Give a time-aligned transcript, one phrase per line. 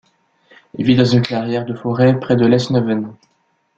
[0.79, 3.13] Il vit dans une clairière de la forêt près de Lesneven.